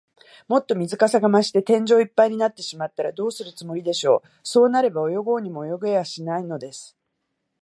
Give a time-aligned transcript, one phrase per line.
[0.47, 4.29] もっと水かさが増して、天井いっぱいになってしまったら、どうするつもりでしょう。
[4.41, 6.97] そうなれば、泳ごうにも泳げはしないのです。